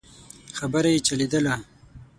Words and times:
خبره 0.57 0.89
يې 0.93 0.99
چلېدله. 1.07 1.55